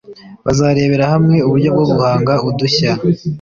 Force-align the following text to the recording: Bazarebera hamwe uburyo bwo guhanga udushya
Bazarebera 0.45 1.03
hamwe 1.13 1.35
uburyo 1.47 1.69
bwo 1.75 1.85
guhanga 1.91 2.33
udushya 2.47 2.91